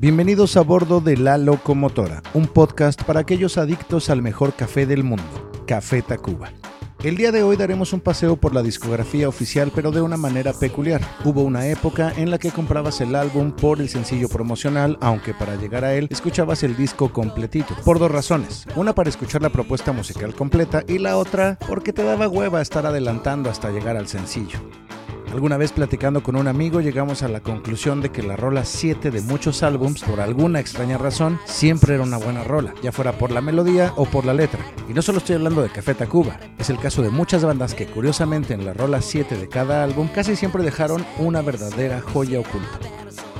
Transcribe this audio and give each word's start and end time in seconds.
Bienvenidos 0.00 0.56
a 0.56 0.62
bordo 0.62 1.02
de 1.02 1.18
La 1.18 1.36
Locomotora, 1.36 2.22
un 2.32 2.46
podcast 2.46 3.02
para 3.02 3.20
aquellos 3.20 3.58
adictos 3.58 4.08
al 4.08 4.22
mejor 4.22 4.54
café 4.54 4.86
del 4.86 5.04
mundo, 5.04 5.52
Café 5.66 6.00
Tacuba. 6.00 6.50
El 7.04 7.18
día 7.18 7.32
de 7.32 7.42
hoy 7.42 7.58
daremos 7.58 7.92
un 7.92 8.00
paseo 8.00 8.36
por 8.36 8.54
la 8.54 8.62
discografía 8.62 9.28
oficial 9.28 9.70
pero 9.74 9.90
de 9.90 10.00
una 10.00 10.16
manera 10.16 10.54
peculiar. 10.54 11.02
Hubo 11.22 11.42
una 11.42 11.66
época 11.66 12.14
en 12.16 12.30
la 12.30 12.38
que 12.38 12.50
comprabas 12.50 13.02
el 13.02 13.14
álbum 13.14 13.52
por 13.52 13.78
el 13.78 13.90
sencillo 13.90 14.30
promocional, 14.30 14.96
aunque 15.02 15.34
para 15.34 15.56
llegar 15.56 15.84
a 15.84 15.92
él 15.92 16.08
escuchabas 16.10 16.62
el 16.62 16.78
disco 16.78 17.12
completito. 17.12 17.76
Por 17.84 17.98
dos 17.98 18.10
razones. 18.10 18.66
Una 18.76 18.94
para 18.94 19.10
escuchar 19.10 19.42
la 19.42 19.50
propuesta 19.50 19.92
musical 19.92 20.34
completa 20.34 20.82
y 20.88 20.96
la 20.96 21.18
otra 21.18 21.58
porque 21.68 21.92
te 21.92 22.04
daba 22.04 22.26
hueva 22.26 22.62
estar 22.62 22.86
adelantando 22.86 23.50
hasta 23.50 23.70
llegar 23.70 23.98
al 23.98 24.08
sencillo. 24.08 24.60
Alguna 25.32 25.56
vez 25.56 25.72
platicando 25.72 26.22
con 26.22 26.34
un 26.34 26.48
amigo 26.48 26.80
llegamos 26.80 27.22
a 27.22 27.28
la 27.28 27.40
conclusión 27.40 28.00
de 28.00 28.10
que 28.10 28.22
la 28.22 28.34
rola 28.34 28.64
7 28.64 29.12
de 29.12 29.20
muchos 29.22 29.62
álbums, 29.62 30.02
por 30.02 30.20
alguna 30.20 30.58
extraña 30.58 30.98
razón, 30.98 31.38
siempre 31.44 31.94
era 31.94 32.02
una 32.02 32.16
buena 32.16 32.42
rola, 32.42 32.74
ya 32.82 32.90
fuera 32.90 33.12
por 33.12 33.30
la 33.30 33.40
melodía 33.40 33.92
o 33.96 34.06
por 34.06 34.24
la 34.24 34.34
letra. 34.34 34.60
Y 34.88 34.92
no 34.92 35.02
solo 35.02 35.18
estoy 35.18 35.36
hablando 35.36 35.62
de 35.62 35.70
Café 35.70 35.94
Tacuba, 35.94 36.40
es 36.58 36.68
el 36.68 36.78
caso 36.78 37.00
de 37.02 37.10
muchas 37.10 37.44
bandas 37.44 37.74
que 37.74 37.86
curiosamente 37.86 38.54
en 38.54 38.64
la 38.64 38.74
rola 38.74 39.00
7 39.00 39.36
de 39.36 39.48
cada 39.48 39.84
álbum 39.84 40.08
casi 40.08 40.34
siempre 40.34 40.64
dejaron 40.64 41.06
una 41.18 41.42
verdadera 41.42 42.00
joya 42.00 42.40
oculta. 42.40 42.78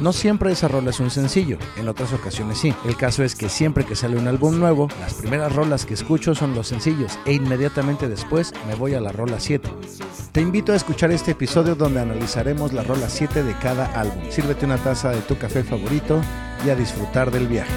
No 0.00 0.14
siempre 0.14 0.50
esa 0.50 0.66
rola 0.66 0.90
es 0.90 1.00
un 1.00 1.10
sencillo, 1.10 1.59
en 1.77 1.86
otras 1.86 2.14
ocasiones 2.14 2.56
sí. 2.58 2.74
El 2.86 2.96
caso 2.96 3.22
es 3.22 3.34
que 3.34 3.50
siempre 3.50 3.84
que 3.84 3.95
sale 3.95 4.16
un 4.16 4.28
álbum 4.28 4.58
nuevo, 4.58 4.88
las 4.98 5.12
primeras 5.12 5.54
rolas 5.54 5.84
que 5.84 5.92
escucho 5.92 6.34
son 6.34 6.54
los 6.54 6.68
sencillos 6.68 7.18
e 7.27 7.34
inmediatamente 7.34 8.08
después 8.08 8.55
me 8.66 8.74
voy 8.74 8.94
a 8.94 9.00
la 9.00 9.12
rola 9.12 9.38
7. 9.38 9.68
Te 10.32 10.41
invito 10.41 10.72
a 10.72 10.77
escuchar 10.77 11.10
este 11.10 11.32
episodio 11.32 11.74
donde 11.74 12.00
analizaremos 12.00 12.72
la 12.72 12.82
rola 12.82 13.10
7 13.10 13.42
de 13.42 13.55
cada 13.58 13.86
álbum. 14.00 14.22
Sírvete 14.30 14.64
una 14.64 14.78
taza 14.78 15.10
de 15.10 15.20
tu 15.20 15.36
café 15.36 15.62
favorito 15.62 16.20
y 16.64 16.70
a 16.70 16.77
disfrutar 16.77 17.30
del 17.30 17.47
viaje. 17.47 17.70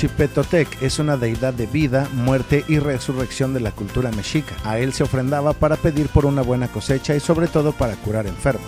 Chipetotec 0.00 0.80
es 0.80 0.98
una 0.98 1.18
deidad 1.18 1.52
de 1.52 1.66
vida, 1.66 2.08
muerte 2.14 2.64
y 2.68 2.78
resurrección 2.78 3.52
de 3.52 3.60
la 3.60 3.70
cultura 3.70 4.10
mexica. 4.10 4.56
A 4.64 4.78
él 4.78 4.94
se 4.94 5.02
ofrendaba 5.02 5.52
para 5.52 5.76
pedir 5.76 6.08
por 6.08 6.24
una 6.24 6.40
buena 6.40 6.68
cosecha 6.68 7.14
y 7.14 7.20
sobre 7.20 7.48
todo 7.48 7.72
para 7.72 7.96
curar 7.96 8.26
enfermos. 8.26 8.64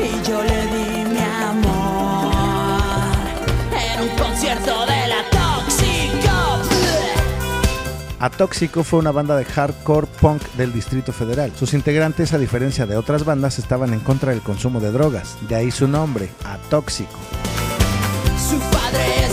Y 0.00 0.24
yo 0.24 0.40
le 0.40 0.66
di 0.66 1.04
mi 1.10 1.18
amor 1.18 2.32
en 3.72 4.02
un 4.02 4.16
concierto 4.16 4.86
de 4.86 5.08
la 5.08 5.24
Tóxico. 5.32 6.30
Atóxico 8.20 8.84
fue 8.84 9.00
una 9.00 9.10
banda 9.10 9.36
de 9.36 9.46
hardcore 9.46 10.06
punk 10.20 10.42
del 10.52 10.72
Distrito 10.72 11.12
Federal. 11.12 11.50
Sus 11.56 11.74
integrantes, 11.74 12.32
a 12.32 12.38
diferencia 12.38 12.86
de 12.86 12.96
otras 12.96 13.24
bandas, 13.24 13.58
estaban 13.58 13.92
en 13.92 13.98
contra 13.98 14.30
del 14.30 14.42
consumo 14.42 14.78
de 14.78 14.92
drogas. 14.92 15.36
De 15.48 15.56
ahí 15.56 15.72
su 15.72 15.88
nombre, 15.88 16.30
Atóxico. 16.44 17.18
Su 18.48 18.60
padre 18.70 19.25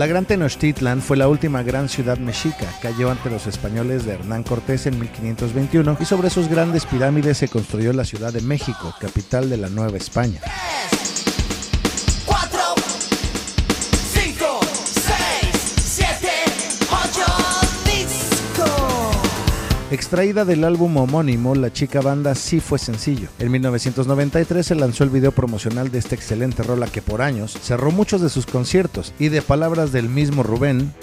la 0.00 0.06
Gran 0.06 0.24
Tenochtitlan 0.24 1.02
fue 1.02 1.18
la 1.18 1.28
última 1.28 1.62
gran 1.62 1.90
ciudad 1.90 2.16
mexica. 2.16 2.66
Cayó 2.80 3.10
ante 3.10 3.28
los 3.28 3.46
españoles 3.46 4.06
de 4.06 4.14
Hernán 4.14 4.44
Cortés 4.44 4.86
en 4.86 4.98
1521 4.98 5.98
y 6.00 6.04
sobre 6.06 6.30
sus 6.30 6.48
grandes 6.48 6.86
pirámides 6.86 7.36
se 7.36 7.48
construyó 7.48 7.92
la 7.92 8.06
Ciudad 8.06 8.32
de 8.32 8.40
México, 8.40 8.94
capital 8.98 9.50
de 9.50 9.58
la 9.58 9.68
Nueva 9.68 9.98
España. 9.98 10.40
Extraída 19.90 20.44
del 20.44 20.62
álbum 20.62 20.96
homónimo, 20.98 21.56
La 21.56 21.72
Chica 21.72 22.00
Banda 22.00 22.36
sí 22.36 22.60
fue 22.60 22.78
sencillo. 22.78 23.28
En 23.40 23.50
1993 23.50 24.64
se 24.64 24.76
lanzó 24.76 25.02
el 25.02 25.10
video 25.10 25.32
promocional 25.32 25.90
de 25.90 25.98
esta 25.98 26.14
excelente 26.14 26.62
rola 26.62 26.86
que 26.86 27.02
por 27.02 27.22
años 27.22 27.58
cerró 27.60 27.90
muchos 27.90 28.20
de 28.20 28.28
sus 28.28 28.46
conciertos 28.46 29.12
y 29.18 29.30
de 29.30 29.42
palabras 29.42 29.90
del 29.90 30.08
mismo 30.08 30.44
Rubén, 30.44 30.94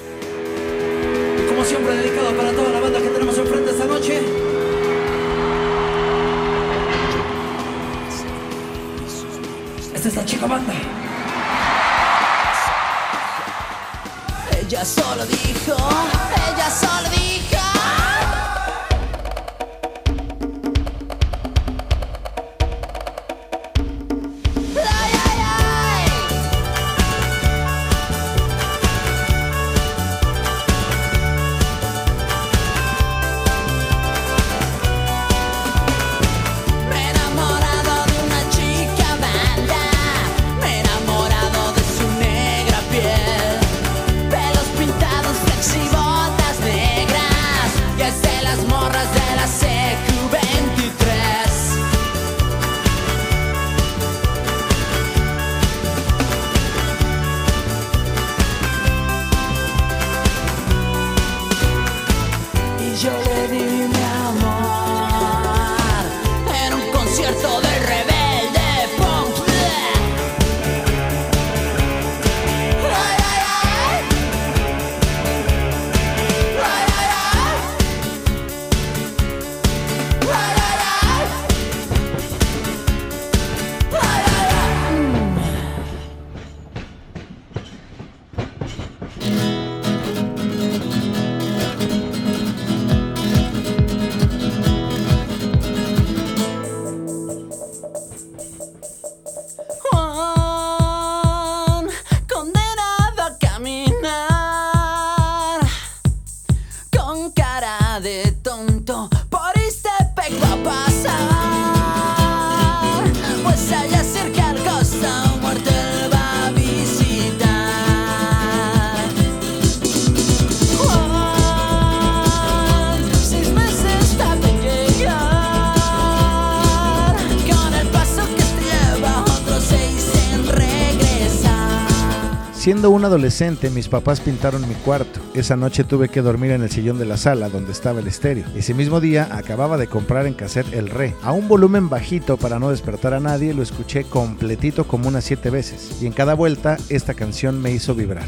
Siendo 132.67 132.89
un 132.89 133.05
adolescente, 133.05 133.69
mis 133.69 133.87
papás 133.87 134.19
pintaron 134.19 134.67
mi 134.67 134.75
cuarto. 134.75 135.21
Esa 135.33 135.55
noche 135.55 135.85
tuve 135.85 136.09
que 136.09 136.21
dormir 136.21 136.51
en 136.51 136.63
el 136.63 136.69
sillón 136.69 136.99
de 136.99 137.05
la 137.05 137.15
sala 137.15 137.47
donde 137.47 137.71
estaba 137.71 138.01
el 138.01 138.07
estéreo. 138.07 138.43
Ese 138.57 138.73
mismo 138.73 138.99
día 138.99 139.29
acababa 139.31 139.77
de 139.77 139.87
comprar 139.87 140.27
en 140.27 140.33
cassette 140.33 140.73
El 140.73 140.89
Re. 140.89 141.15
A 141.23 141.31
un 141.31 141.47
volumen 141.47 141.87
bajito 141.87 142.35
para 142.35 142.59
no 142.59 142.69
despertar 142.69 143.13
a 143.13 143.21
nadie, 143.21 143.53
lo 143.53 143.63
escuché 143.63 144.03
completito 144.03 144.85
como 144.85 145.07
unas 145.07 145.23
siete 145.23 145.49
veces. 145.49 146.01
Y 146.01 146.07
en 146.07 146.11
cada 146.11 146.33
vuelta, 146.33 146.75
esta 146.89 147.13
canción 147.13 147.61
me 147.61 147.71
hizo 147.71 147.95
vibrar. 147.95 148.27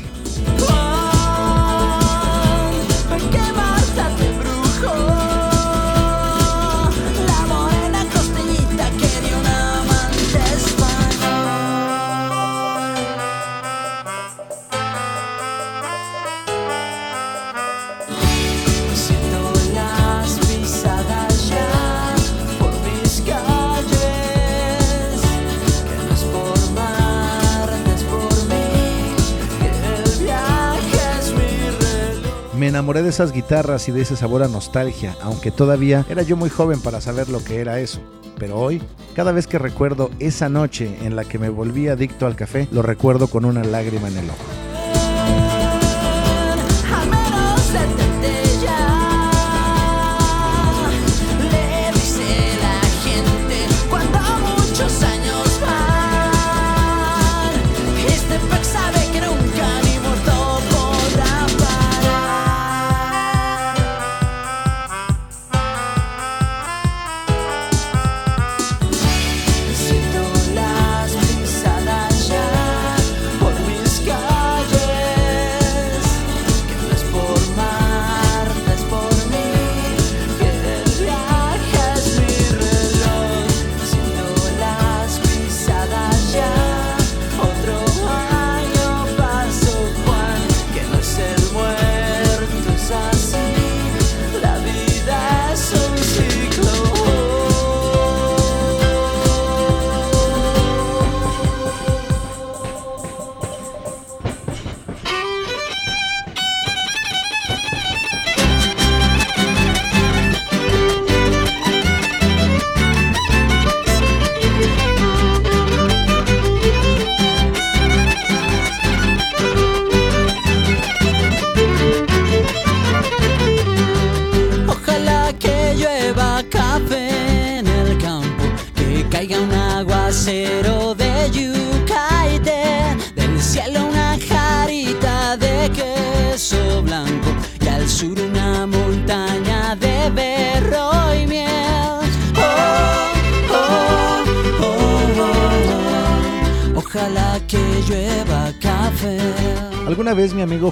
Enamoré 32.69 33.03
de 33.03 33.09
esas 33.09 33.31
guitarras 33.31 33.89
y 33.89 33.91
de 33.91 34.01
ese 34.01 34.15
sabor 34.15 34.43
a 34.43 34.47
nostalgia, 34.47 35.15
aunque 35.21 35.51
todavía 35.51 36.05
era 36.09 36.21
yo 36.21 36.37
muy 36.37 36.49
joven 36.49 36.81
para 36.81 37.01
saber 37.01 37.29
lo 37.29 37.43
que 37.43 37.59
era 37.59 37.79
eso. 37.79 37.99
Pero 38.37 38.57
hoy, 38.57 38.81
cada 39.15 39.31
vez 39.31 39.47
que 39.47 39.59
recuerdo 39.59 40.09
esa 40.19 40.47
noche 40.47 40.97
en 41.01 41.15
la 41.15 41.25
que 41.25 41.39
me 41.39 41.49
volví 41.49 41.87
adicto 41.89 42.25
al 42.25 42.35
café, 42.35 42.67
lo 42.71 42.81
recuerdo 42.81 43.27
con 43.27 43.43
una 43.43 43.63
lágrima 43.63 44.07
en 44.07 44.17
el 44.17 44.29
ojo. 44.29 44.68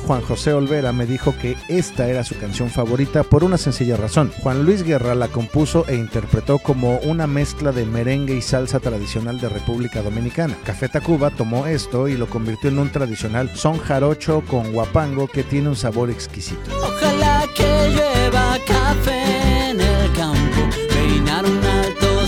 Juan 0.07 0.21
José 0.21 0.53
Olvera 0.53 0.93
me 0.93 1.05
dijo 1.05 1.35
que 1.37 1.57
esta 1.67 2.07
era 2.07 2.23
su 2.23 2.37
canción 2.37 2.69
favorita 2.69 3.23
por 3.23 3.43
una 3.43 3.57
sencilla 3.57 3.97
razón. 3.97 4.31
Juan 4.41 4.63
Luis 4.63 4.83
Guerra 4.83 5.15
la 5.15 5.27
compuso 5.27 5.85
e 5.89 5.95
interpretó 5.95 6.59
como 6.59 6.97
una 6.99 7.27
mezcla 7.27 7.73
de 7.73 7.85
merengue 7.85 8.33
y 8.33 8.41
salsa 8.41 8.79
tradicional 8.79 9.41
de 9.41 9.49
República 9.49 10.01
Dominicana. 10.01 10.55
Café 10.63 10.87
Tacuba 10.87 11.29
tomó 11.29 11.67
esto 11.67 12.07
y 12.07 12.15
lo 12.15 12.27
convirtió 12.27 12.69
en 12.69 12.79
un 12.79 12.89
tradicional 12.89 13.51
son 13.53 13.79
jarocho 13.79 14.43
con 14.47 14.71
guapango 14.71 15.27
que 15.27 15.43
tiene 15.43 15.67
un 15.67 15.75
sabor 15.75 16.09
exquisito. 16.09 16.71
Ojalá 16.81 17.43
que 17.53 17.89
llueva 17.89 18.57
café 18.65 19.71
en 19.71 19.81
el 19.81 20.13
campo, 20.13 20.69
peinar 20.89 21.43
un 21.43 21.65
alto 21.65 22.27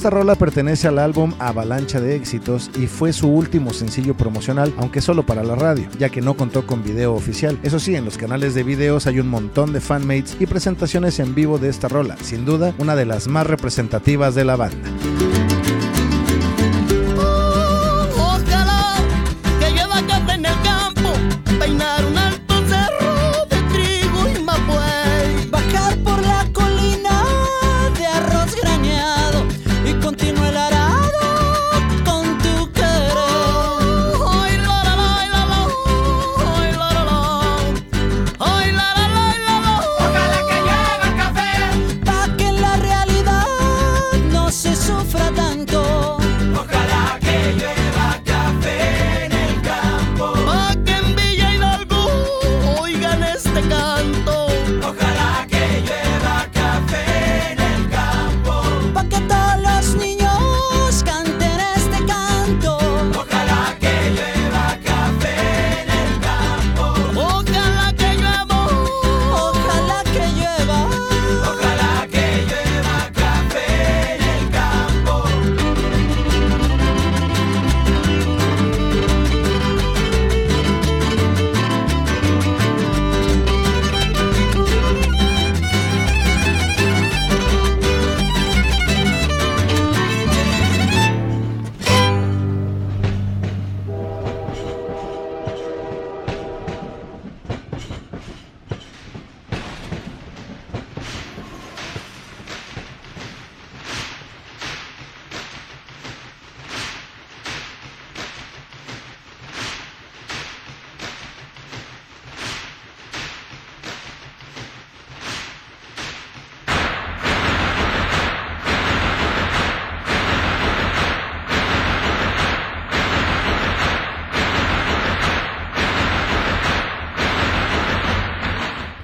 Esta 0.00 0.08
rola 0.08 0.34
pertenece 0.34 0.88
al 0.88 0.98
álbum 0.98 1.34
Avalancha 1.38 2.00
de 2.00 2.16
Éxitos 2.16 2.70
y 2.74 2.86
fue 2.86 3.12
su 3.12 3.28
último 3.28 3.74
sencillo 3.74 4.14
promocional, 4.14 4.72
aunque 4.78 5.02
solo 5.02 5.26
para 5.26 5.44
la 5.44 5.56
radio, 5.56 5.86
ya 5.98 6.08
que 6.08 6.22
no 6.22 6.38
contó 6.38 6.66
con 6.66 6.82
video 6.82 7.12
oficial. 7.12 7.58
Eso 7.62 7.78
sí, 7.78 7.94
en 7.94 8.06
los 8.06 8.16
canales 8.16 8.54
de 8.54 8.62
videos 8.62 9.06
hay 9.06 9.20
un 9.20 9.28
montón 9.28 9.74
de 9.74 9.82
fanmates 9.82 10.38
y 10.40 10.46
presentaciones 10.46 11.20
en 11.20 11.34
vivo 11.34 11.58
de 11.58 11.68
esta 11.68 11.88
rola, 11.88 12.16
sin 12.22 12.46
duda 12.46 12.74
una 12.78 12.96
de 12.96 13.04
las 13.04 13.28
más 13.28 13.46
representativas 13.46 14.34
de 14.34 14.46
la 14.46 14.56
banda. 14.56 15.09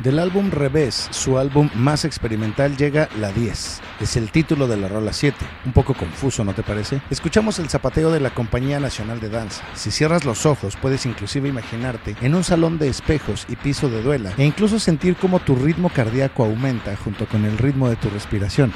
Del 0.06 0.20
álbum 0.20 0.52
Revés, 0.52 1.08
su 1.10 1.36
álbum 1.36 1.68
más 1.74 2.04
experimental 2.04 2.76
llega 2.76 3.08
La 3.18 3.32
10. 3.32 3.80
Es 4.00 4.16
el 4.16 4.30
título 4.30 4.68
de 4.68 4.76
la 4.76 4.86
rola 4.86 5.12
7. 5.12 5.36
Un 5.64 5.72
poco 5.72 5.94
confuso, 5.94 6.44
¿no 6.44 6.54
te 6.54 6.62
parece? 6.62 7.02
Escuchamos 7.10 7.58
el 7.58 7.68
zapateo 7.68 8.12
de 8.12 8.20
la 8.20 8.30
Compañía 8.30 8.78
Nacional 8.78 9.18
de 9.18 9.30
Danza. 9.30 9.64
Si 9.74 9.90
cierras 9.90 10.24
los 10.24 10.46
ojos, 10.46 10.76
puedes 10.76 11.06
inclusive 11.06 11.48
imaginarte 11.48 12.14
en 12.20 12.36
un 12.36 12.44
salón 12.44 12.78
de 12.78 12.86
espejos 12.86 13.46
y 13.48 13.56
piso 13.56 13.88
de 13.88 14.00
duela 14.00 14.32
e 14.38 14.44
incluso 14.44 14.78
sentir 14.78 15.16
cómo 15.16 15.40
tu 15.40 15.56
ritmo 15.56 15.88
cardíaco 15.88 16.44
aumenta 16.44 16.94
junto 16.94 17.26
con 17.26 17.44
el 17.44 17.58
ritmo 17.58 17.88
de 17.88 17.96
tu 17.96 18.08
respiración. 18.08 18.72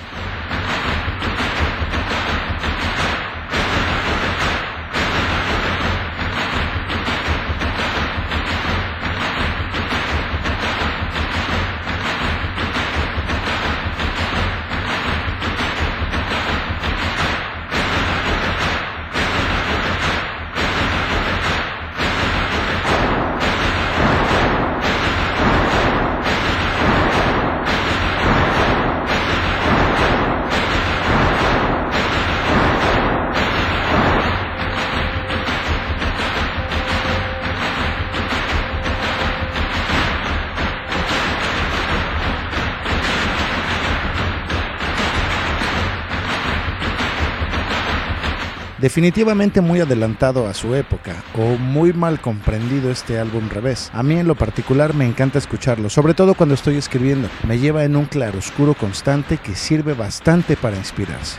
Definitivamente 48.91 49.61
muy 49.61 49.79
adelantado 49.79 50.49
a 50.49 50.53
su 50.53 50.75
época, 50.75 51.23
o 51.39 51.57
muy 51.57 51.93
mal 51.93 52.21
comprendido 52.21 52.91
este 52.91 53.21
álbum 53.21 53.49
revés. 53.49 53.89
A 53.95 54.03
mí 54.03 54.19
en 54.19 54.27
lo 54.27 54.35
particular 54.35 54.95
me 54.95 55.07
encanta 55.07 55.39
escucharlo, 55.39 55.89
sobre 55.89 56.13
todo 56.13 56.35
cuando 56.35 56.57
estoy 56.57 56.77
escribiendo. 56.77 57.29
Me 57.47 57.61
lleva 57.61 57.85
en 57.85 57.95
un 57.95 58.07
claroscuro 58.07 58.75
constante 58.75 59.37
que 59.37 59.55
sirve 59.55 59.95
bastante 59.95 60.57
para 60.57 60.77
inspirarse. 60.77 61.39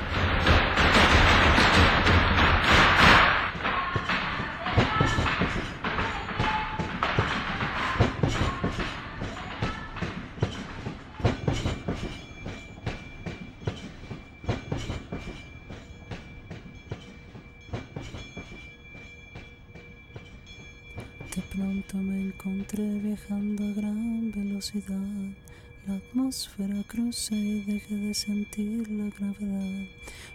Crucé 26.91 27.35
y 27.35 27.61
dejé 27.61 27.95
de 27.95 28.13
sentir 28.13 28.91
la 28.91 29.05
gravedad. 29.17 29.85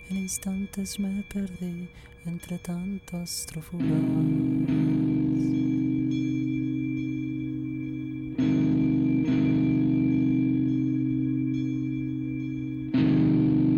En 0.08 0.16
instantes 0.16 0.98
me 0.98 1.22
perdí 1.24 1.86
entre 2.24 2.56
tanto 2.58 3.18
astro 3.18 3.60
fugaz. 3.60 3.84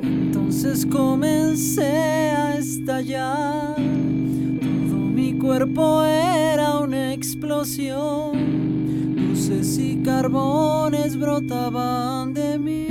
Entonces 0.05 0.87
comencé 0.87 2.31
a 2.31 2.59
estallar. 2.59 3.75
Todo 3.75 5.09
mi 5.19 5.37
cuerpo 5.37 6.05
era 6.05 6.79
una 6.79 7.13
explosión. 7.13 8.88
Luces 9.49 9.79
y 9.79 10.03
carbones 10.03 11.19
brotaban 11.19 12.35
de 12.35 12.59
mí. 12.59 12.87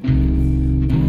Por 0.00 0.10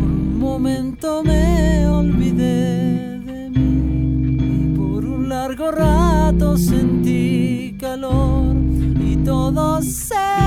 un 0.09 0.39
momento 0.39 1.23
me 1.23 1.87
olvidé 1.87 3.19
de 3.19 3.49
mí. 3.51 4.37
Y 4.41 4.75
por 4.75 5.05
un 5.05 5.29
largo 5.29 5.69
rato 5.69 6.57
sentí 6.57 7.77
calor. 7.79 8.55
Y 8.99 9.17
todo 9.17 9.81
se 9.83 10.46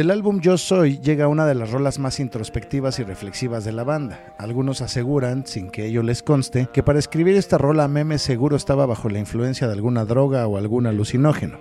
Del 0.00 0.10
álbum 0.10 0.40
Yo 0.40 0.56
Soy 0.56 0.98
llega 0.98 1.28
una 1.28 1.44
de 1.44 1.54
las 1.54 1.72
rolas 1.72 1.98
más 1.98 2.20
introspectivas 2.20 2.98
y 2.98 3.02
reflexivas 3.02 3.66
de 3.66 3.72
la 3.72 3.84
banda. 3.84 4.34
Algunos 4.38 4.80
aseguran, 4.80 5.44
sin 5.46 5.68
que 5.68 5.84
ello 5.84 6.02
les 6.02 6.22
conste, 6.22 6.70
que 6.72 6.82
para 6.82 6.98
escribir 6.98 7.36
esta 7.36 7.58
rola 7.58 7.86
Meme 7.86 8.16
seguro 8.16 8.56
estaba 8.56 8.86
bajo 8.86 9.10
la 9.10 9.18
influencia 9.18 9.66
de 9.66 9.74
alguna 9.74 10.06
droga 10.06 10.46
o 10.46 10.56
algún 10.56 10.86
alucinógeno. 10.86 11.58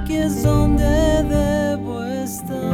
aquí 0.00 0.16
es 0.16 0.42
donde 0.42 1.22
debo 1.28 2.02
estar 2.02 2.71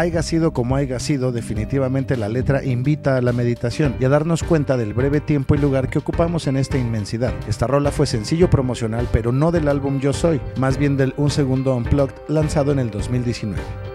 Haiga 0.00 0.22
sido 0.22 0.54
como 0.54 0.76
haiga 0.76 0.98
sido, 0.98 1.30
definitivamente 1.30 2.16
la 2.16 2.30
letra 2.30 2.64
invita 2.64 3.18
a 3.18 3.20
la 3.20 3.34
meditación 3.34 3.96
y 4.00 4.06
a 4.06 4.08
darnos 4.08 4.42
cuenta 4.42 4.78
del 4.78 4.94
breve 4.94 5.20
tiempo 5.20 5.54
y 5.54 5.58
lugar 5.58 5.90
que 5.90 5.98
ocupamos 5.98 6.46
en 6.46 6.56
esta 6.56 6.78
inmensidad. 6.78 7.34
Esta 7.46 7.66
rola 7.66 7.90
fue 7.90 8.06
sencillo 8.06 8.48
promocional, 8.48 9.06
pero 9.12 9.30
no 9.30 9.52
del 9.52 9.68
álbum 9.68 10.00
Yo 10.00 10.14
Soy, 10.14 10.40
más 10.56 10.78
bien 10.78 10.96
del 10.96 11.12
Un 11.18 11.28
Segundo 11.28 11.76
Unplugged 11.76 12.14
lanzado 12.28 12.72
en 12.72 12.78
el 12.78 12.90
2019. 12.90 13.89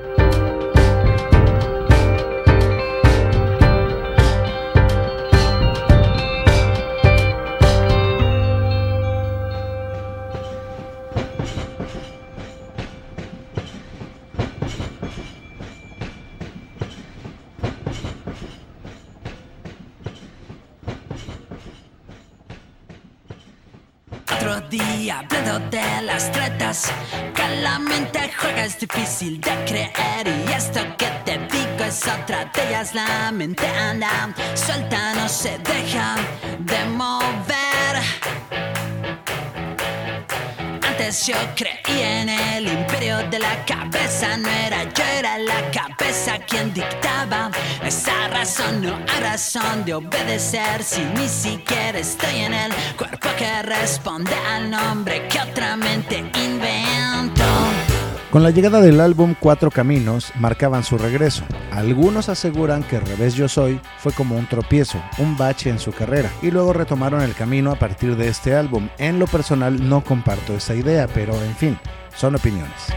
Día 25.05 25.19
hablando 25.19 25.59
de 25.69 26.01
las 26.01 26.31
tretas 26.31 26.91
Que 27.35 27.61
la 27.61 27.77
mente 27.77 28.31
juega 28.39 28.65
es 28.65 28.79
difícil 28.79 29.39
de 29.39 29.51
creer. 29.65 30.27
Y 30.27 30.51
esto 30.51 30.79
que 30.97 31.05
te 31.23 31.37
digo 31.37 31.83
es 31.87 32.01
otra 32.07 32.45
de 32.45 32.67
ellas 32.67 32.95
La 32.95 33.31
mente 33.31 33.67
anda 33.67 34.33
suelta, 34.55 35.13
no 35.13 35.29
se 35.29 35.59
deja 35.59 36.15
de 36.57 36.85
mover 36.85 37.14
antes 41.15 41.27
yo 41.27 41.35
creía 41.55 42.21
en 42.21 42.29
el 42.29 42.67
imperio 42.67 43.17
de 43.29 43.39
la 43.39 43.65
cabeza. 43.65 44.37
No 44.37 44.49
era 44.49 44.83
yo, 44.83 45.03
era 45.03 45.37
la 45.37 45.71
cabeza 45.71 46.37
quien 46.39 46.73
dictaba. 46.73 47.51
Esa 47.83 48.27
razón 48.27 48.81
no 48.81 48.95
hay 48.95 49.21
razón 49.21 49.85
de 49.85 49.93
obedecer 49.93 50.83
si 50.83 51.01
ni 51.15 51.27
siquiera 51.27 51.99
estoy 51.99 52.39
en 52.39 52.53
el 52.53 52.73
cuerpo 52.97 53.29
que 53.37 53.61
responde 53.63 54.35
al 54.47 54.69
nombre 54.69 55.27
que 55.27 55.39
otra 55.39 55.75
mente 55.75 56.17
inventó. 56.17 57.54
Con 58.35 58.43
la 58.43 58.51
llegada 58.51 58.81
del 58.81 58.99
álbum 58.99 59.33
Cuatro 59.39 59.71
Caminos 59.71 60.33
marcaban 60.37 60.83
su 60.83 60.97
regreso. 60.97 61.45
Algunos 61.71 62.27
aseguran 62.27 62.83
que 62.83 62.99
Revés 62.99 63.33
Yo 63.33 63.47
Soy 63.47 63.79
fue 63.99 64.11
como 64.11 64.35
un 64.35 64.45
tropiezo, 64.45 65.01
un 65.19 65.37
bache 65.37 65.69
en 65.69 65.79
su 65.79 65.93
carrera, 65.93 66.29
y 66.41 66.51
luego 66.51 66.73
retomaron 66.73 67.21
el 67.21 67.33
camino 67.33 67.71
a 67.71 67.75
partir 67.75 68.17
de 68.17 68.27
este 68.27 68.53
álbum. 68.53 68.89
En 68.97 69.19
lo 69.19 69.27
personal 69.27 69.87
no 69.87 70.03
comparto 70.03 70.53
esa 70.53 70.75
idea, 70.75 71.07
pero 71.07 71.33
en 71.41 71.55
fin, 71.55 71.79
son 72.13 72.35
opiniones. 72.35 72.93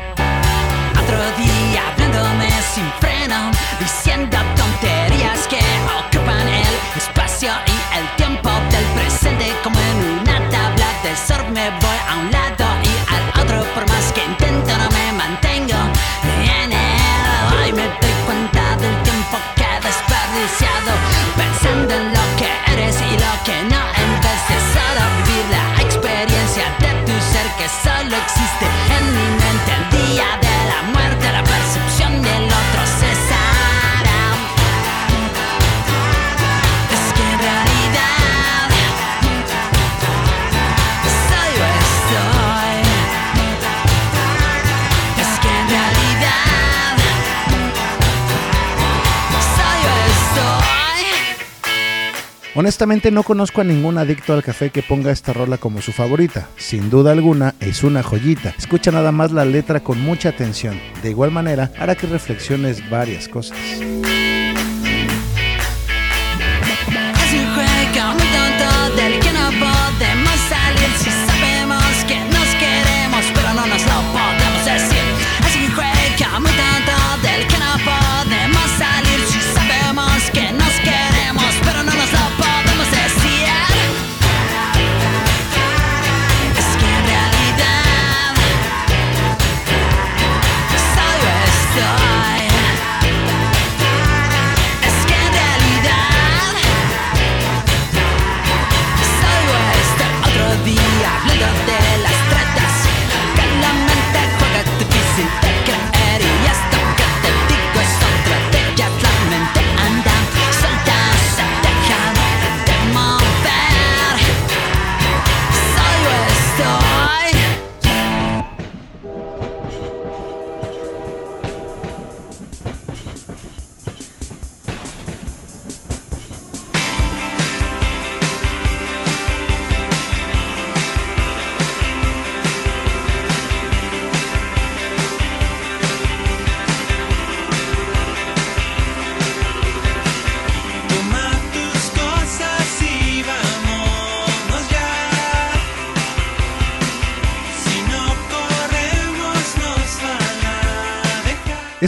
Honestamente 52.58 53.12
no 53.12 53.22
conozco 53.22 53.60
a 53.60 53.64
ningún 53.64 53.98
adicto 53.98 54.32
al 54.32 54.42
café 54.42 54.70
que 54.70 54.82
ponga 54.82 55.12
esta 55.12 55.32
rola 55.32 55.58
como 55.58 55.80
su 55.80 55.92
favorita. 55.92 56.48
Sin 56.56 56.90
duda 56.90 57.12
alguna 57.12 57.54
es 57.60 57.84
una 57.84 58.02
joyita. 58.02 58.52
Escucha 58.58 58.90
nada 58.90 59.12
más 59.12 59.30
la 59.30 59.44
letra 59.44 59.78
con 59.78 60.00
mucha 60.00 60.30
atención. 60.30 60.76
De 61.00 61.10
igual 61.10 61.30
manera 61.30 61.70
hará 61.78 61.94
que 61.94 62.08
reflexiones 62.08 62.90
varias 62.90 63.28
cosas. 63.28 63.56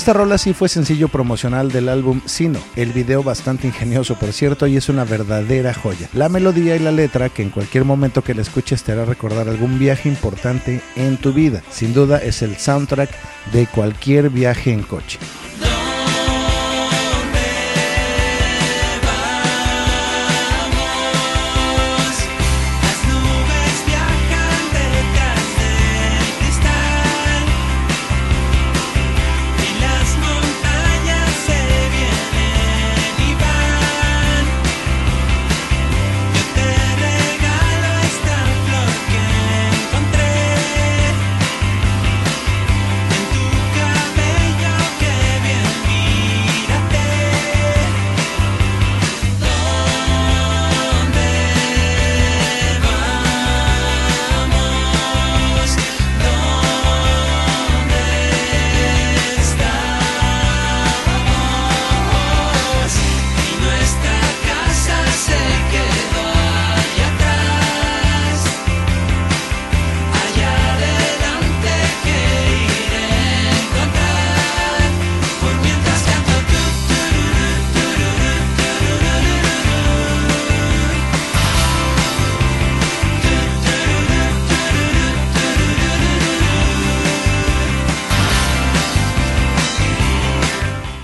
Esta 0.01 0.15
rola 0.15 0.39
sí 0.39 0.55
fue 0.55 0.71
sencillo 0.71 1.09
promocional 1.09 1.71
del 1.71 1.91
álbum 1.91 2.23
Sino, 2.25 2.59
el 2.75 2.95
video 2.95 3.23
bastante 3.23 3.67
ingenioso 3.67 4.15
por 4.15 4.33
cierto 4.33 4.67
y 4.67 4.79
es 4.79 4.89
una 4.89 5.05
verdadera 5.05 5.75
joya. 5.75 6.09
La 6.15 6.31
melodía 6.31 6.75
y 6.75 6.79
la 6.79 6.91
letra 6.91 7.29
que 7.29 7.43
en 7.43 7.51
cualquier 7.51 7.85
momento 7.85 8.25
que 8.25 8.33
la 8.33 8.41
escuches 8.41 8.83
te 8.83 8.93
hará 8.93 9.05
recordar 9.05 9.51
algún 9.51 9.79
viaje 9.79 10.09
importante 10.09 10.81
en 10.97 11.19
tu 11.19 11.35
vida. 11.35 11.63
Sin 11.71 11.93
duda 11.93 12.17
es 12.17 12.41
el 12.41 12.57
soundtrack 12.57 13.11
de 13.53 13.67
cualquier 13.67 14.31
viaje 14.31 14.73
en 14.73 14.85
coche. 14.85 15.19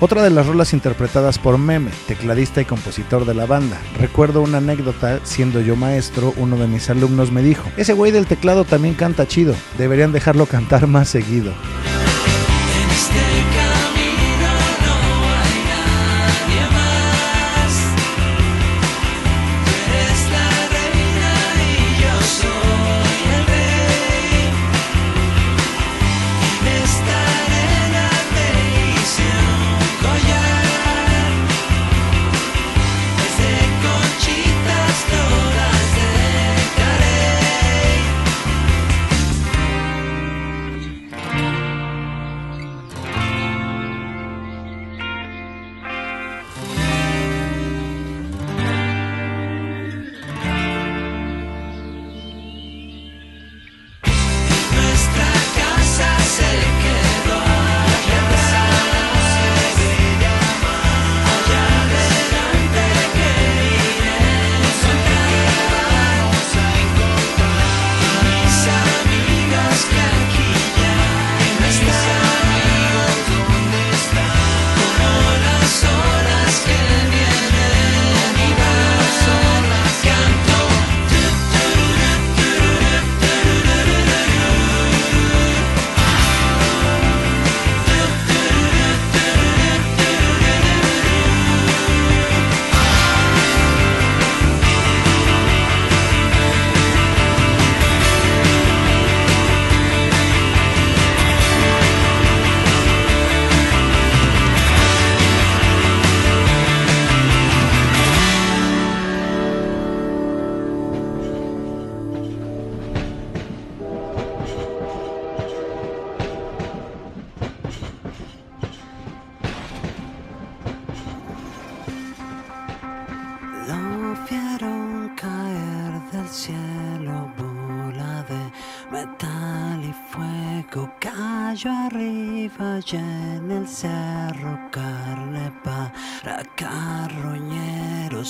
Otra 0.07 0.23
de 0.23 0.31
las 0.31 0.47
rolas 0.47 0.73
interpretadas 0.73 1.37
por 1.37 1.59
Meme, 1.59 1.91
tecladista 2.07 2.61
y 2.61 2.65
compositor 2.65 3.25
de 3.25 3.35
la 3.35 3.45
banda. 3.45 3.77
Recuerdo 3.99 4.41
una 4.41 4.59
anécdota, 4.59 5.19
siendo 5.25 5.61
yo 5.61 5.75
maestro, 5.75 6.33
uno 6.37 6.57
de 6.57 6.69
mis 6.69 6.89
alumnos 6.89 7.33
me 7.33 7.43
dijo, 7.43 7.69
ese 7.77 7.93
güey 7.93 8.13
del 8.13 8.27
teclado 8.27 8.65
también 8.65 8.95
canta 8.95 9.27
chido, 9.27 9.57
deberían 9.79 10.13
dejarlo 10.13 10.47
cantar 10.47 10.87
más 10.87 11.09
seguido. 11.09 11.53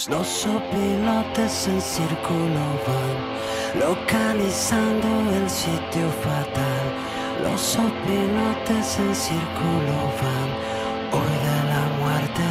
Los 0.09 0.47
opilotes 0.47 1.67
en 1.67 1.81
círculo 1.81 2.61
van 2.87 3.81
localizando 3.81 5.09
el 5.35 5.51
sitio 5.51 6.09
fatal. 6.23 7.43
Los 7.43 7.75
opilotes 7.75 8.99
en 9.01 9.13
círculo 9.13 9.97
van 10.23 10.51
hoy 11.11 11.33
de 11.43 11.59
la 11.69 11.99
muerte 11.99 12.43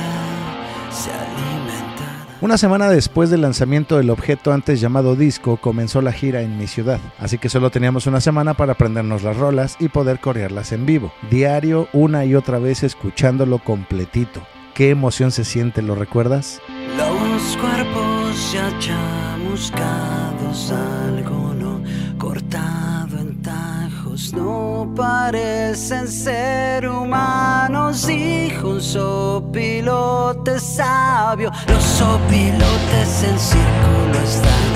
se 0.91 1.11
alimentan. 1.11 2.27
Una 2.41 2.57
semana 2.57 2.89
después 2.89 3.29
del 3.29 3.43
lanzamiento 3.43 3.95
del 3.95 4.09
objeto 4.09 4.51
antes 4.51 4.81
llamado 4.81 5.15
disco, 5.15 5.55
comenzó 5.55 6.01
la 6.01 6.11
gira 6.11 6.41
en 6.41 6.57
mi 6.57 6.67
ciudad, 6.67 6.99
así 7.19 7.37
que 7.37 7.47
solo 7.47 7.69
teníamos 7.69 8.05
una 8.05 8.19
semana 8.19 8.53
para 8.55 8.73
aprendernos 8.73 9.23
las 9.23 9.37
rolas 9.37 9.77
y 9.79 9.87
poder 9.87 10.19
corearlas 10.19 10.73
en 10.73 10.85
vivo. 10.85 11.13
Diario, 11.31 11.87
una 11.93 12.25
y 12.25 12.35
otra 12.35 12.59
vez 12.59 12.83
escuchándolo 12.83 13.59
completito. 13.59 14.41
¿Qué 14.73 14.89
emoción 14.89 15.31
se 15.31 15.45
siente, 15.45 15.81
lo 15.81 15.95
recuerdas? 15.95 16.61
Los 16.97 17.57
cuerpos 17.57 18.53
ya 18.53 18.71
chamuscados, 18.79 20.71
algo 20.71 21.53
no 21.53 21.81
cortado 22.17 23.17
en 23.19 23.41
tajos, 23.41 24.33
no 24.33 24.93
parecen 24.95 26.07
ser 26.07 26.87
humanos, 26.87 28.07
dijo 28.07 28.69
un 28.69 28.81
sopilote 28.81 30.59
sabio. 30.59 31.51
Los 31.67 31.83
sopilotes 31.83 33.23
en 33.23 33.39
círculo 33.39 34.17
están, 34.23 34.71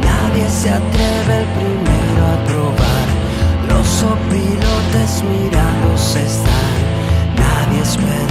nadie 0.00 0.48
se 0.48 0.70
atreve 0.70 1.38
el 1.40 1.46
primero 1.58 2.26
a 2.26 2.44
probar. 2.44 3.08
Los 3.68 3.86
sopilotes 3.86 5.22
mirados 5.22 6.16
están, 6.16 6.72
nadie 7.36 7.82
esperaba 7.82 8.21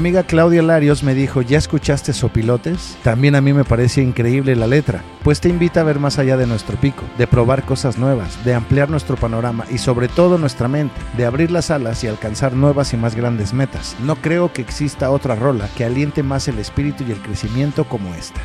amiga 0.00 0.22
Claudia 0.22 0.62
Larios 0.62 1.02
me 1.02 1.14
dijo, 1.14 1.42
¿ya 1.42 1.58
escuchaste 1.58 2.14
Sopilotes? 2.14 2.96
También 3.02 3.34
a 3.34 3.42
mí 3.42 3.52
me 3.52 3.64
parece 3.64 4.00
increíble 4.00 4.56
la 4.56 4.66
letra, 4.66 5.04
pues 5.22 5.42
te 5.42 5.50
invita 5.50 5.82
a 5.82 5.84
ver 5.84 5.98
más 5.98 6.18
allá 6.18 6.38
de 6.38 6.46
nuestro 6.46 6.78
pico, 6.78 7.02
de 7.18 7.26
probar 7.26 7.64
cosas 7.64 7.98
nuevas, 7.98 8.42
de 8.42 8.54
ampliar 8.54 8.88
nuestro 8.88 9.16
panorama 9.16 9.66
y 9.70 9.76
sobre 9.76 10.08
todo 10.08 10.38
nuestra 10.38 10.68
mente, 10.68 10.98
de 11.18 11.26
abrir 11.26 11.50
las 11.50 11.70
alas 11.70 12.02
y 12.02 12.06
alcanzar 12.06 12.54
nuevas 12.54 12.94
y 12.94 12.96
más 12.96 13.14
grandes 13.14 13.52
metas. 13.52 13.94
No 14.02 14.16
creo 14.16 14.54
que 14.54 14.62
exista 14.62 15.10
otra 15.10 15.34
rola 15.34 15.68
que 15.76 15.84
aliente 15.84 16.22
más 16.22 16.48
el 16.48 16.58
espíritu 16.58 17.04
y 17.06 17.12
el 17.12 17.20
crecimiento 17.20 17.84
como 17.84 18.14
esta. 18.14 18.40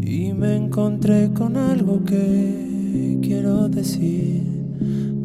Y 0.00 0.32
me 0.32 0.56
encontré 0.56 1.30
con 1.32 1.56
algo 1.56 2.04
que 2.04 3.18
quiero 3.22 3.68
decir, 3.68 4.42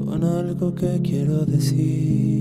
con 0.05 0.23
algo 0.23 0.75
que 0.75 1.01
quiero 1.01 1.45
decir. 1.45 2.37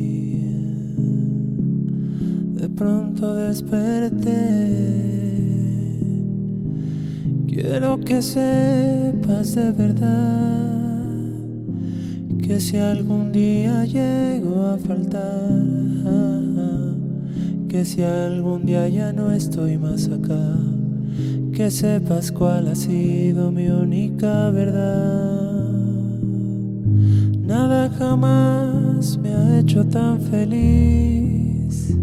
De 2.54 2.68
pronto 2.68 3.34
desperté. 3.34 4.32
Quiero 7.46 8.00
que 8.00 8.20
sepas 8.20 9.54
de 9.54 9.72
verdad 9.72 11.08
que 12.42 12.60
si 12.60 12.76
algún 12.76 13.32
día 13.32 13.84
llego 13.86 14.66
a 14.66 14.76
faltar, 14.78 16.41
que 17.72 17.84
si 17.86 18.02
algún 18.02 18.66
día 18.66 18.86
ya 18.86 19.14
no 19.14 19.32
estoy 19.32 19.78
más 19.78 20.06
acá, 20.06 20.58
que 21.54 21.70
sepas 21.70 22.30
cuál 22.30 22.68
ha 22.68 22.74
sido 22.74 23.50
mi 23.50 23.68
única 23.68 24.50
verdad. 24.50 25.80
Nada 27.40 27.88
jamás 27.98 29.16
me 29.16 29.30
ha 29.30 29.58
hecho 29.58 29.86
tan 29.86 30.20
feliz 30.20 31.96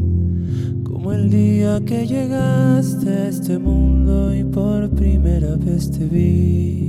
como 0.84 1.14
el 1.14 1.30
día 1.30 1.80
que 1.86 2.08
llegaste 2.08 3.08
a 3.08 3.28
este 3.28 3.60
mundo 3.60 4.34
y 4.36 4.44
por 4.46 4.90
primera 4.90 5.56
vez 5.56 5.92
te 5.92 6.04
vi. 6.08 6.80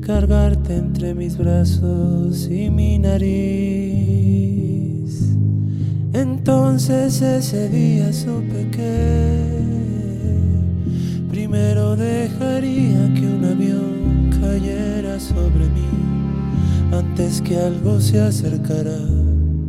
Cargarte 0.00 0.78
entre 0.78 1.14
mis 1.14 1.38
brazos 1.38 2.50
y 2.50 2.70
mi 2.70 2.98
nariz. 2.98 4.65
Entonces 6.48 7.22
ese 7.22 7.68
día 7.68 8.12
supe 8.12 8.70
que 8.70 9.42
primero 11.28 11.96
dejaría 11.96 13.12
que 13.14 13.26
un 13.26 13.44
avión 13.44 14.30
cayera 14.40 15.18
sobre 15.18 15.64
mí 15.74 15.88
antes 16.92 17.42
que 17.42 17.58
algo 17.58 18.00
se 18.00 18.20
acercara 18.20 18.96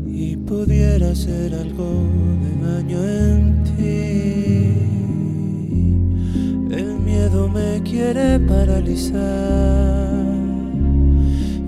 y 0.06 0.38
pudiera 0.38 1.16
ser 1.16 1.56
algo 1.56 2.04
de 2.44 2.52
daño 2.68 3.04
en 3.04 3.64
ti. 3.64 4.76
El 6.76 7.00
miedo 7.00 7.50
me 7.50 7.82
quiere 7.82 8.40
paralizar 8.42 10.14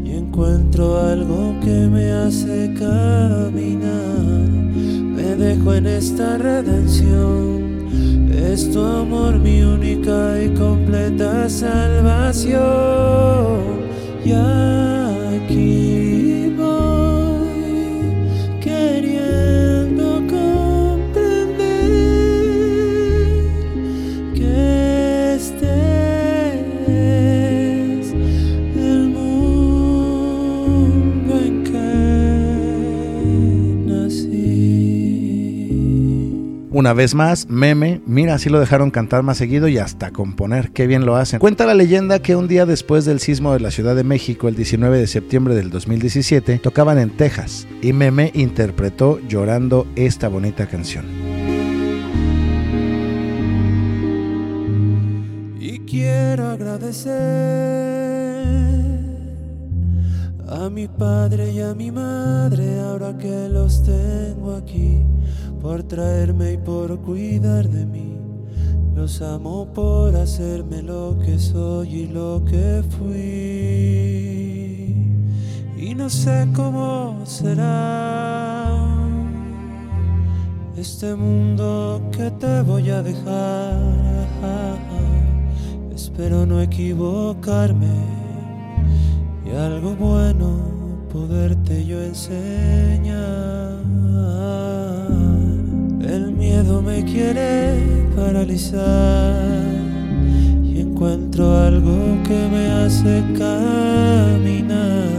y 0.05 0.11
encuentro 0.11 1.01
algo 1.01 1.59
que 1.61 1.87
me 1.91 2.11
hace 2.11 2.75
caminar. 2.77 4.59
Dejo 5.37 5.73
en 5.73 5.85
esta 5.85 6.37
redención. 6.37 7.87
Es 8.31 8.71
tu 8.71 8.81
amor 8.81 9.39
mi 9.39 9.61
única 9.61 10.41
y 10.41 10.49
completa 10.49 11.47
salvación. 11.49 12.59
Y 14.25 14.31
aquí 14.31 16.08
Una 36.79 36.93
vez 36.93 37.13
más, 37.13 37.49
meme, 37.49 38.01
mira, 38.05 38.35
así 38.35 38.49
lo 38.49 38.57
dejaron 38.57 38.89
cantar 38.89 39.21
más 39.21 39.37
seguido 39.37 39.67
y 39.67 39.77
hasta 39.77 40.11
componer, 40.11 40.71
qué 40.71 40.87
bien 40.87 41.05
lo 41.05 41.17
hacen. 41.17 41.41
Cuenta 41.41 41.65
la 41.65 41.73
leyenda 41.73 42.21
que 42.21 42.37
un 42.37 42.47
día 42.47 42.65
después 42.65 43.03
del 43.03 43.19
sismo 43.19 43.51
de 43.51 43.59
la 43.59 43.69
Ciudad 43.69 43.97
de 43.97 44.05
México, 44.05 44.47
el 44.47 44.55
19 44.55 44.97
de 44.97 45.07
septiembre 45.07 45.55
del 45.55 45.71
2017, 45.71 46.59
tocaban 46.59 46.97
en 46.97 47.09
Texas 47.09 47.67
y 47.81 47.91
meme 47.91 48.31
interpretó 48.33 49.19
llorando 49.27 49.87
esta 49.97 50.29
bonita 50.29 50.67
canción. 50.67 51.03
Y 55.59 55.79
quiero 55.79 56.47
agradecer 56.47 57.13
a 60.47 60.69
mi 60.69 60.87
padre 60.87 61.51
y 61.51 61.59
a 61.59 61.73
mi 61.73 61.91
madre 61.91 62.79
ahora 62.79 63.17
que 63.17 63.49
los 63.49 63.83
tengo 63.83 64.55
aquí 64.55 65.03
por 65.61 65.83
traerme 65.83 66.53
y 66.53 66.57
por 66.57 66.99
cuidar 66.99 67.67
de 67.69 67.85
mí. 67.85 68.17
Los 68.95 69.21
amo 69.21 69.67
por 69.73 70.15
hacerme 70.15 70.81
lo 70.81 71.17
que 71.23 71.37
soy 71.39 71.95
y 71.95 72.07
lo 72.07 72.43
que 72.45 72.83
fui. 72.97 73.19
Y 75.77 75.95
no 75.95 76.09
sé 76.09 76.47
cómo 76.55 77.21
será 77.25 78.75
este 80.75 81.15
mundo 81.15 82.01
que 82.11 82.31
te 82.31 82.61
voy 82.61 82.89
a 82.89 83.01
dejar. 83.01 83.79
Espero 85.93 86.45
no 86.45 86.61
equivocarme 86.61 87.87
y 89.45 89.55
algo 89.55 89.95
bueno 89.95 90.57
poderte 91.11 91.85
yo 91.85 92.01
enseñar. 92.01 93.58
Me 96.85 97.03
quiere 97.03 97.75
paralizar 98.15 99.35
y 100.63 100.81
encuentro 100.81 101.57
algo 101.57 102.17
que 102.23 102.47
me 102.51 102.71
hace 102.71 103.21
caminar. 103.37 105.09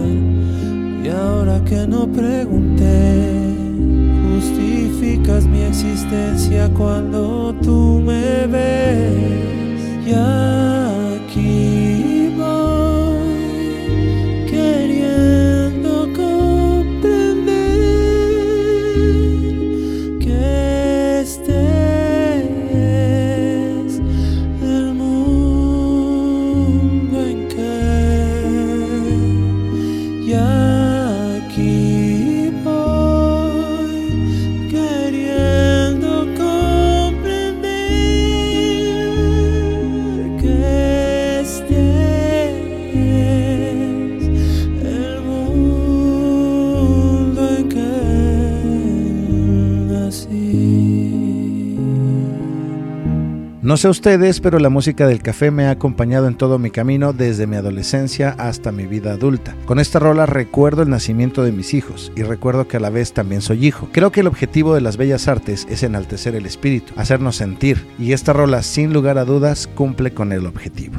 Y 1.04 1.08
ahora 1.08 1.62
que 1.64 1.86
no 1.86 2.06
pregunté, 2.06 3.54
justificas 4.32 5.46
mi 5.46 5.60
existencia 5.60 6.68
cuando 6.74 7.54
tú 7.62 8.02
me 8.04 8.46
ves. 8.46 9.59
No 53.70 53.76
sé 53.76 53.88
ustedes, 53.88 54.40
pero 54.40 54.58
la 54.58 54.68
música 54.68 55.06
del 55.06 55.22
café 55.22 55.52
me 55.52 55.66
ha 55.66 55.70
acompañado 55.70 56.26
en 56.26 56.34
todo 56.34 56.58
mi 56.58 56.72
camino 56.72 57.12
desde 57.12 57.46
mi 57.46 57.54
adolescencia 57.54 58.34
hasta 58.36 58.72
mi 58.72 58.84
vida 58.86 59.12
adulta. 59.12 59.54
Con 59.64 59.78
esta 59.78 60.00
rola 60.00 60.26
recuerdo 60.26 60.82
el 60.82 60.90
nacimiento 60.90 61.44
de 61.44 61.52
mis 61.52 61.72
hijos 61.72 62.10
y 62.16 62.24
recuerdo 62.24 62.66
que 62.66 62.78
a 62.78 62.80
la 62.80 62.90
vez 62.90 63.12
también 63.12 63.42
soy 63.42 63.64
hijo. 63.64 63.88
Creo 63.92 64.10
que 64.10 64.22
el 64.22 64.26
objetivo 64.26 64.74
de 64.74 64.80
las 64.80 64.96
bellas 64.96 65.28
artes 65.28 65.68
es 65.70 65.84
enaltecer 65.84 66.34
el 66.34 66.46
espíritu, 66.46 66.94
hacernos 66.96 67.36
sentir, 67.36 67.86
y 67.96 68.12
esta 68.12 68.32
rola 68.32 68.64
sin 68.64 68.92
lugar 68.92 69.18
a 69.18 69.24
dudas 69.24 69.68
cumple 69.68 70.14
con 70.14 70.32
el 70.32 70.46
objetivo. 70.46 70.89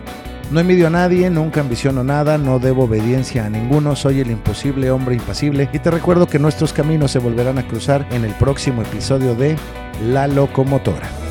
No 0.51 0.59
envidio 0.59 0.87
a 0.87 0.89
nadie, 0.89 1.29
nunca 1.29 1.61
ambiciono 1.61 2.03
nada, 2.03 2.39
no 2.39 2.57
debo 2.57 2.85
obediencia 2.85 3.45
a 3.45 3.49
ninguno, 3.51 3.95
soy 3.95 4.19
el 4.19 4.31
imposible 4.31 4.89
hombre 4.89 5.13
impasible 5.13 5.69
y 5.71 5.77
te 5.77 5.91
recuerdo 5.91 6.25
que 6.25 6.39
nuestros 6.39 6.73
caminos 6.73 7.11
se 7.11 7.19
volverán 7.19 7.59
a 7.59 7.67
cruzar 7.67 8.07
en 8.09 8.25
el 8.25 8.33
próximo 8.33 8.81
episodio 8.81 9.35
de 9.35 9.55
La 10.03 10.27
Locomotora. 10.27 11.28